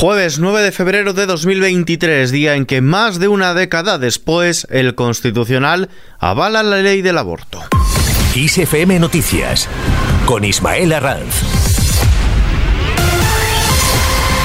[0.00, 4.94] Jueves 9 de febrero de 2023, día en que más de una década después el
[4.94, 7.60] Constitucional avala la ley del aborto.
[8.34, 9.68] ISFM Noticias
[10.24, 11.59] con Ismael Arranz.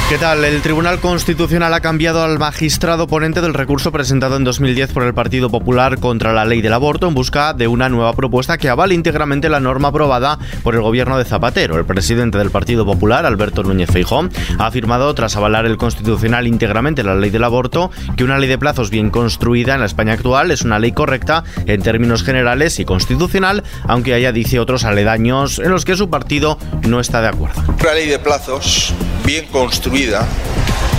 [0.08, 0.46] ¿Qué tal?
[0.46, 5.16] El Tribunal Constitucional ha cambiado al magistrado ponente del recurso presentado en 2010 por el
[5.16, 8.94] Partido Popular contra la ley del aborto en busca de una nueva propuesta que avale
[8.94, 11.80] íntegramente la norma aprobada por el gobierno de Zapatero.
[11.80, 14.30] El presidente del Partido Popular, Alberto Núñez Feijón,
[14.60, 18.60] ha afirmado, tras avalar el Constitucional íntegramente la ley del aborto, que una ley de
[18.60, 22.86] plazos bien construida en la España actual es una ley correcta en términos generales y
[22.86, 27.60] constitucional, aunque haya, dice, otros aledaños en los que su partido no está de acuerdo.
[27.82, 28.94] Una ley de plazos
[29.26, 30.28] bien construida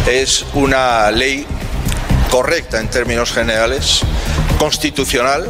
[0.08, 1.46] es una ley
[2.30, 4.00] correcta en términos generales,
[4.58, 5.46] constitucional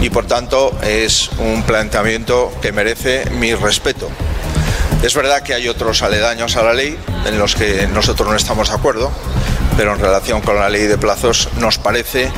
[0.00, 4.08] y por tanto es un planteamiento que merece mi respeto.
[5.02, 6.96] Es verdad que hay otros aledaños a la ley
[7.26, 9.10] en los que nosotros no estamos de acuerdo,
[9.76, 12.30] pero en relación con la ley de plazos nos parece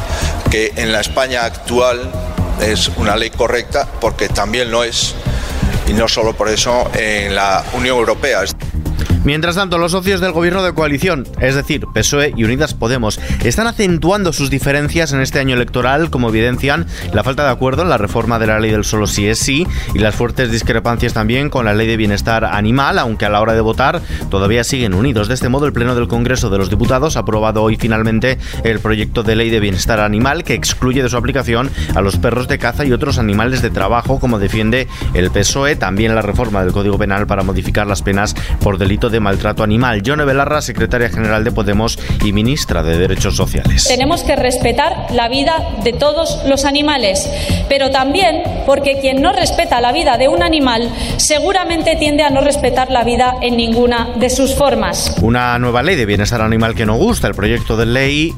[0.51, 2.11] que en la España actual
[2.61, 5.15] es una ley correcta porque también lo es,
[5.87, 8.45] y no solo por eso, en la Unión Europea.
[9.25, 13.67] Mientras tanto, los socios del gobierno de coalición, es decir, PSOE y Unidas Podemos, están
[13.67, 17.97] acentuando sus diferencias en este año electoral, como evidencian la falta de acuerdo en la
[17.97, 21.65] reforma de la ley del solo sí es sí y las fuertes discrepancias también con
[21.65, 25.29] la ley de bienestar animal, aunque a la hora de votar todavía siguen unidos.
[25.29, 28.79] De este modo, el Pleno del Congreso de los Diputados ha aprobado hoy finalmente el
[28.79, 32.59] proyecto de ley de bienestar animal que excluye de su aplicación a los perros de
[32.59, 35.77] caza y otros animales de trabajo, como defiende el PSOE.
[35.77, 39.63] También la reforma del Código Penal para modificar las penas por delito de de maltrato
[39.63, 40.03] animal.
[40.03, 43.87] Yone Belarra, secretaria general de Podemos y ministra de Derechos Sociales.
[43.87, 47.31] Tenemos que respetar la vida de todos los animales,
[47.69, 52.41] pero también porque quien no respeta la vida de un animal seguramente tiende a no
[52.41, 55.15] respetar la vida en ninguna de sus formas.
[55.23, 57.29] Una nueva ley de bienestar animal que no gusta.
[57.29, 58.35] El proyecto de ley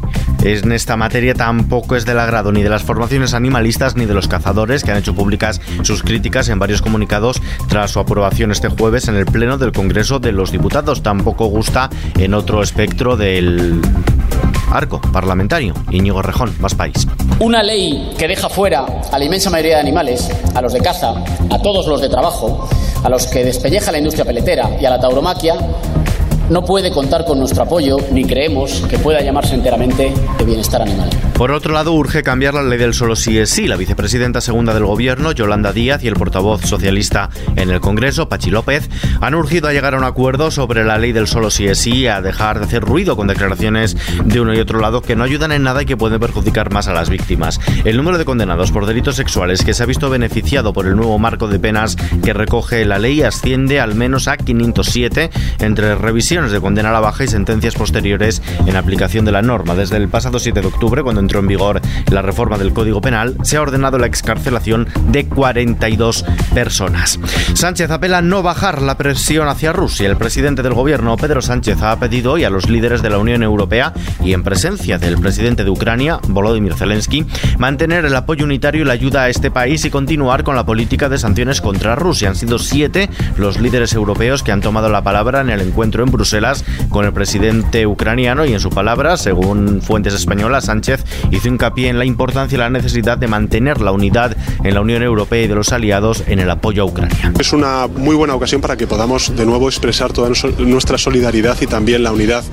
[0.47, 4.29] en esta materia tampoco es del agrado ni de las formaciones animalistas ni de los
[4.29, 9.09] cazadores que han hecho públicas sus críticas en varios comunicados tras su aprobación este jueves
[9.09, 11.03] en el Pleno del Congreso de los Diputados.
[11.03, 13.81] Tampoco gusta en otro espectro del
[14.71, 15.75] arco parlamentario.
[15.91, 17.09] Íñigo Rejón, más país.
[17.41, 21.25] Una ley que deja fuera a la inmensa mayoría de animales, a los de caza,
[21.51, 22.69] a todos los de trabajo,
[23.03, 25.57] a los que despelleja la industria peletera y a la tauromaquia,
[26.51, 31.11] no puede contar con nuestro apoyo ni creemos que pueda llamarse enteramente de bienestar animal.
[31.37, 33.67] Por otro lado, urge cambiar la ley del solo sí es sí.
[33.67, 38.51] La vicepresidenta segunda del Gobierno, Yolanda Díaz, y el portavoz socialista en el Congreso, Pachi
[38.51, 38.89] López,
[39.21, 42.07] han urgido a llegar a un acuerdo sobre la ley del solo sí es sí,
[42.07, 45.53] a dejar de hacer ruido con declaraciones de uno y otro lado que no ayudan
[45.53, 47.61] en nada y que pueden perjudicar más a las víctimas.
[47.85, 51.19] El número de condenados por delitos sexuales que se ha visto beneficiado por el nuevo
[51.19, 56.61] marco de penas que recoge la ley asciende al menos a 507 entre revisión de
[56.63, 59.75] condena a la baja y sentencias posteriores en aplicación de la norma.
[59.75, 61.81] Desde el pasado 7 de octubre, cuando entró en vigor
[62.13, 67.19] la reforma del Código Penal, se ha ordenado la excarcelación de 42 personas.
[67.55, 70.09] Sánchez apela a no bajar la presión hacia Rusia.
[70.09, 73.43] El presidente del gobierno, Pedro Sánchez, ha pedido hoy a los líderes de la Unión
[73.43, 73.93] Europea
[74.25, 77.27] y en presencia del presidente de Ucrania, Volodymyr Zelensky,
[77.59, 81.09] mantener el apoyo unitario y la ayuda a este país y continuar con la política
[81.09, 82.29] de sanciones contra Rusia.
[82.29, 86.13] Han sido siete los líderes europeos que han tomado la palabra en el encuentro en
[86.13, 91.89] Bruselas con el presidente ucraniano y en su palabra, según fuentes españolas, Sánchez hizo hincapié
[91.89, 95.47] en la importancia y la necesidad de mantener la unidad en la Unión Europea y
[95.47, 97.33] de los aliados en el apoyo a Ucrania.
[97.39, 101.67] Es una muy buena ocasión para que podamos de nuevo expresar toda nuestra solidaridad y
[101.67, 102.45] también la unidad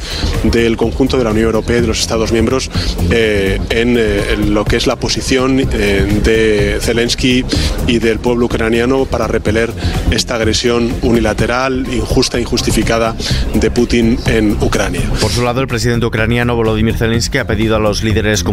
[0.43, 2.69] del conjunto de la Unión Europea y de los Estados miembros
[3.11, 7.45] eh, eh, en, lo que es la posición eh, de Zelensky
[7.87, 9.71] y del pueblo ucraniano para repeler
[10.11, 13.15] esta agresión unilateral, injusta e injustificada
[13.53, 15.01] de Putin en Ucrania.
[15.19, 18.52] Por su lado, el presidente ucraniano Volodymyr Zelensky ha pedido a los líderes comunitarios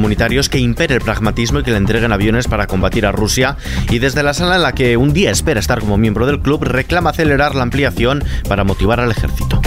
[0.51, 3.57] que impere el pragmatismo y que le entreguen aviones para combatir a Rusia
[3.91, 6.65] y desde la sala en la que un día espera estar como miembro del club
[6.65, 9.60] reclama acelerar la ampliación para motivar al ejército.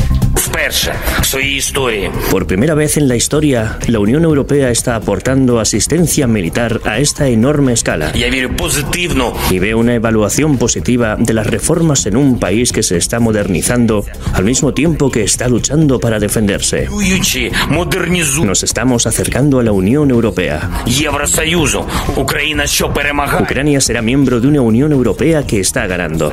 [2.29, 7.27] Por primera vez en la historia, la Unión Europea está aportando asistencia militar a esta
[7.27, 8.11] enorme escala.
[9.49, 14.05] Y veo una evaluación positiva de las reformas en un país que se está modernizando
[14.33, 16.87] al mismo tiempo que está luchando para defenderse.
[18.43, 20.83] Nos estamos acercando a la Unión Europea.
[23.41, 26.31] Ucrania será miembro de una Unión Europea que está ganando.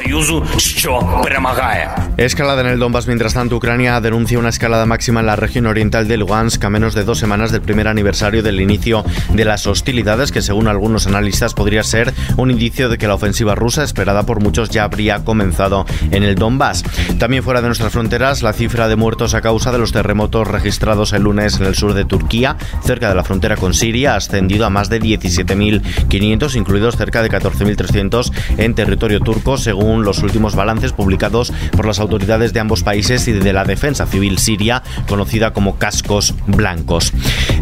[2.16, 5.66] Escalada en el Donbass mientras tanto Ucrania ha denuncia una escalada máxima en la región
[5.66, 9.68] oriental de Lugansk a menos de dos semanas del primer aniversario del inicio de las
[9.68, 14.26] hostilidades, que según algunos analistas podría ser un indicio de que la ofensiva rusa, esperada
[14.26, 16.82] por muchos, ya habría comenzado en el Donbass.
[17.20, 21.12] También fuera de nuestras fronteras, la cifra de muertos a causa de los terremotos registrados
[21.12, 24.66] el lunes en el sur de Turquía, cerca de la frontera con Siria, ha ascendido
[24.66, 30.92] a más de 17.500, incluidos cerca de 14.300 en territorio turco, según los últimos balances
[30.92, 35.76] publicados por las autoridades de ambos países y de la defensa civil siria, conocida como
[35.78, 37.12] cascos blancos.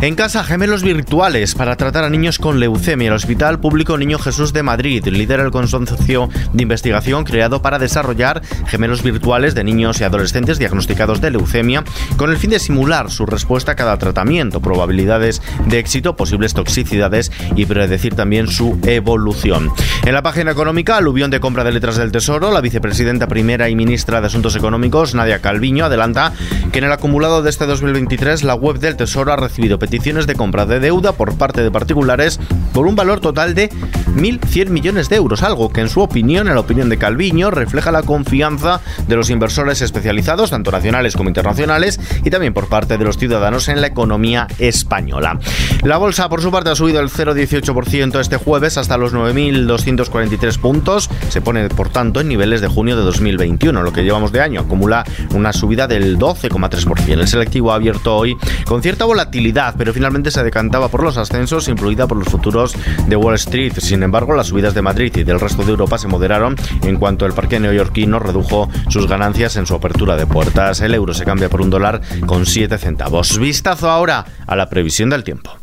[0.00, 3.08] En casa, gemelos virtuales para tratar a niños con leucemia.
[3.08, 8.42] El Hospital Público Niño Jesús de Madrid lidera el consorcio de investigación creado para desarrollar
[8.66, 11.84] gemelos virtuales de niños y adolescentes diagnosticados de leucemia
[12.16, 17.32] con el fin de simular su respuesta a cada tratamiento, probabilidades de éxito, posibles toxicidades
[17.56, 19.70] y predecir también su evolución.
[20.04, 23.76] En la página económica, aluvión de compra de letras del Tesoro, la vicepresidenta primera y
[23.76, 26.27] ministra de Asuntos Económicos, Nadia Calviño, adelanta
[26.72, 30.34] que en el acumulado de este 2023 la web del Tesoro ha recibido peticiones de
[30.34, 32.40] compra de deuda por parte de particulares
[32.72, 33.70] por un valor total de
[34.14, 37.92] 1.100 millones de euros, algo que en su opinión, en la opinión de Calviño, refleja
[37.92, 43.04] la confianza de los inversores especializados, tanto nacionales como internacionales, y también por parte de
[43.04, 45.38] los ciudadanos en la economía española.
[45.82, 51.10] La bolsa, por su parte, ha subido el 0,18% este jueves hasta los 9.243 puntos.
[51.28, 54.60] Se pone, por tanto, en niveles de junio de 2021, lo que llevamos de año.
[54.60, 55.04] Acumula
[55.34, 57.08] una subida del 12,3%.
[57.08, 61.68] El selectivo ha abierto hoy con cierta volatilidad, pero finalmente se decantaba por los ascensos,
[61.68, 62.74] influida por los futuros
[63.06, 63.74] de Wall Street.
[63.78, 67.26] Sin embargo, las subidas de Madrid y del resto de Europa se moderaron en cuanto
[67.26, 70.80] el parque neoyorquino redujo sus ganancias en su apertura de puertas.
[70.80, 73.38] El euro se cambia por un dólar con 7 centavos.
[73.38, 75.57] Vistazo ahora a la previsión del tiempo.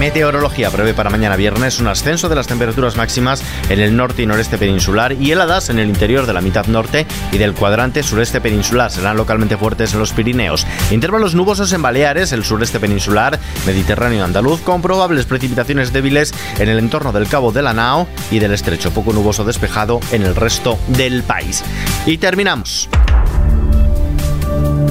[0.00, 4.26] Meteorología prevé para mañana viernes un ascenso de las temperaturas máximas en el norte y
[4.26, 8.40] noreste peninsular y heladas en el interior de la mitad norte y del cuadrante sureste
[8.40, 8.90] peninsular.
[8.90, 10.66] Serán localmente fuertes en los Pirineos.
[10.90, 16.78] Intervalos nubosos en Baleares, el sureste peninsular, Mediterráneo andaluz, con probables precipitaciones débiles en el
[16.78, 20.78] entorno del Cabo de la Nao y del estrecho poco nuboso despejado en el resto
[20.88, 21.62] del país.
[22.06, 22.88] Y terminamos.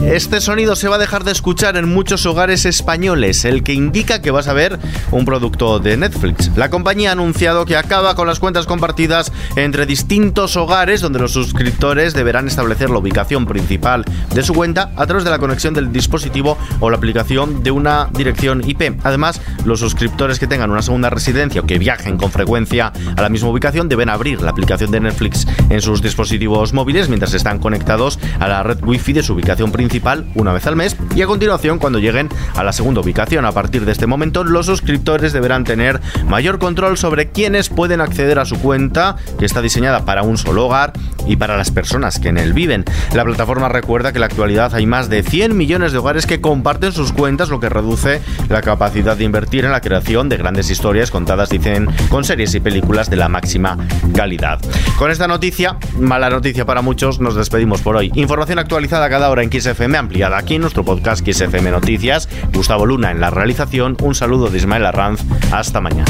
[0.06, 4.22] Este sonido se va a dejar de escuchar en muchos hogares españoles, el que indica
[4.22, 4.80] que vas a ver
[5.12, 6.50] un producto de Netflix.
[6.56, 11.34] La compañía ha anunciado que acaba con las cuentas compartidas entre distintos hogares donde los
[11.34, 15.92] suscriptores deberán establecer la ubicación principal de su cuenta a través de la conexión del
[15.92, 19.00] dispositivo o la aplicación de una dirección IP.
[19.04, 23.30] Además, los suscriptores que tengan una segunda residencia o que viajen con frecuencia a la
[23.30, 28.18] misma ubicación deben abrir la aplicación de Netflix en sus dispositivos móviles mientras están conectados
[28.40, 29.90] a la red Wi-Fi de su ubicación principal
[30.36, 33.46] una vez al mes y a continuación cuando lleguen a la segunda ubicación.
[33.46, 38.40] A partir de este momento los suscriptores deberán tener mayor control sobre quiénes pueden acceder
[38.40, 40.94] a su cuenta que está diseñada para un solo hogar
[41.28, 42.86] y para las personas que en él viven.
[43.13, 46.42] La plataforma recuerda que en la actualidad hay más de 100 millones de hogares que
[46.42, 50.69] comparten sus cuentas, lo que reduce la capacidad de invertir en la creación de grandes
[50.69, 53.78] historias contadas, dicen, con series y películas de la máxima
[54.16, 54.60] calidad.
[54.98, 58.12] Con esta noticia, mala noticia para muchos, nos despedimos por hoy.
[58.16, 62.28] Información actualizada cada hora en XF FM ampliada aquí en nuestro podcast XFM Noticias.
[62.54, 63.96] Gustavo Luna en la realización.
[64.02, 65.22] Un saludo de Ismael Arranz.
[65.54, 66.04] Hasta mañana.